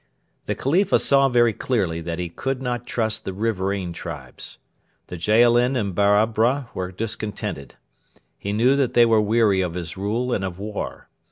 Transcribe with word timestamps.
The 0.47 0.55
Khalifa 0.55 0.97
saw 0.97 1.29
very 1.29 1.53
clearly 1.53 2.01
that 2.01 2.17
he 2.17 2.27
could 2.27 2.59
not 2.59 2.87
trust 2.87 3.23
the 3.23 3.33
riverain 3.33 3.93
tribes. 3.93 4.57
The 5.09 5.15
Jaalin 5.15 5.75
and 5.79 5.93
Barabra 5.93 6.69
were 6.73 6.91
discontented. 6.91 7.75
He 8.39 8.51
knew 8.51 8.75
that 8.75 8.95
they 8.95 9.05
were 9.05 9.21
weary 9.21 9.61
of 9.61 9.75
his 9.75 9.97
rule 9.97 10.33
and 10.33 10.43
of 10.43 10.57
war. 10.57 11.07